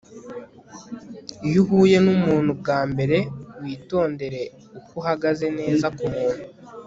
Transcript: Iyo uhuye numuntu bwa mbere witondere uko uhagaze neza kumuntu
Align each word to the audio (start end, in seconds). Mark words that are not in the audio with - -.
Iyo 1.47 1.59
uhuye 1.63 1.97
numuntu 2.05 2.51
bwa 2.61 2.79
mbere 2.91 3.17
witondere 3.61 4.41
uko 4.77 4.91
uhagaze 5.01 5.47
neza 5.59 5.87
kumuntu 5.97 6.43